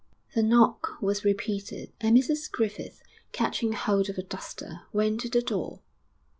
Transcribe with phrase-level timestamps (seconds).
[0.33, 3.03] The knock was repeated, and Mrs Griffith,
[3.33, 5.83] catching hold of a duster, went to the door.